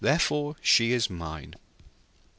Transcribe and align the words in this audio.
Therefore 0.03 0.55
she 0.63 0.93
is 0.93 1.11
mine.' 1.11 1.53